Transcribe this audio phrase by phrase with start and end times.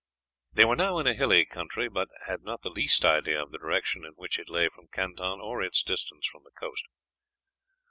[0.51, 3.59] They were now in a hilly country, but had not the least idea of the
[3.59, 6.85] direction in which it lay from Canton or its distance from the coast.